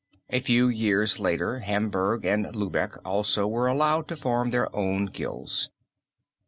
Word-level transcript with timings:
A 0.31 0.39
few 0.39 0.67
years 0.67 1.19
later 1.19 1.59
Hamburg 1.59 2.25
and 2.25 2.45
Lübeck 2.55 2.99
also 3.05 3.47
were 3.47 3.67
allowed 3.67 4.07
to 4.07 4.17
form 4.17 4.49
their 4.49 4.75
own 4.75 5.05
guilds. 5.05 5.69